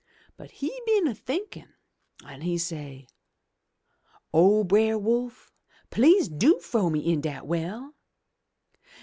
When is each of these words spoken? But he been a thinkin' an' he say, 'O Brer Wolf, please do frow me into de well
But 0.35 0.49
he 0.49 0.81
been 0.87 1.05
a 1.05 1.13
thinkin' 1.13 1.75
an' 2.25 2.41
he 2.41 2.57
say, 2.57 3.05
'O 4.33 4.63
Brer 4.63 4.97
Wolf, 4.97 5.51
please 5.91 6.27
do 6.27 6.57
frow 6.59 6.89
me 6.89 7.01
into 7.13 7.29
de 7.29 7.43
well 7.45 7.93